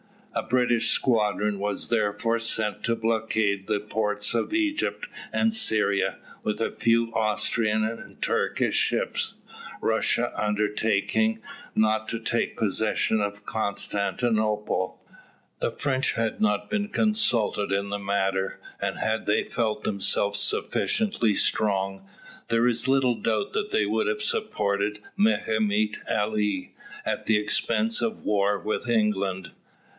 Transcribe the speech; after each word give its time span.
A 0.33 0.41
British 0.41 0.87
squadron 0.91 1.59
was 1.59 1.89
therefore 1.89 2.39
sent 2.39 2.83
to 2.85 2.95
blockade 2.95 3.67
the 3.67 3.79
ports 3.79 4.33
of 4.33 4.51
Egypt 4.51 5.07
and 5.31 5.53
Syria, 5.53 6.17
with 6.41 6.59
a 6.59 6.71
few 6.71 7.13
Austrian 7.13 7.83
and 7.83 8.19
Turkish 8.19 8.73
ships, 8.75 9.35
Russia 9.79 10.31
undertaking 10.35 11.39
not 11.75 12.07
to 12.09 12.19
take 12.19 12.57
possession 12.57 13.21
of 13.21 13.45
Constantinople. 13.45 14.99
The 15.59 15.71
French 15.71 16.13
had 16.13 16.41
not 16.41 16.69
been 16.69 16.87
consulted 16.87 17.71
in 17.71 17.89
the 17.89 17.99
matter, 17.99 18.59
and 18.81 18.97
had 18.97 19.27
they 19.27 19.43
felt 19.43 19.83
themselves 19.83 20.39
sufficiently 20.39 21.35
strong, 21.35 22.07
there 22.47 22.67
is 22.67 22.87
little 22.87 23.15
doubt 23.15 23.53
that 23.53 23.71
they 23.71 23.85
would 23.85 24.07
have 24.07 24.21
supported 24.23 24.99
Mehemet 25.15 25.97
Ali, 26.09 26.73
at 27.05 27.27
the 27.27 27.37
expense 27.37 28.01
of 28.01 28.19
a 28.19 28.23
war 28.23 28.57
with 28.57 28.89
England. 28.89 29.51